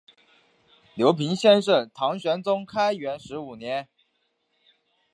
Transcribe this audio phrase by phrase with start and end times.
[0.95, 3.87] 刘怦生于唐玄宗开元十五年。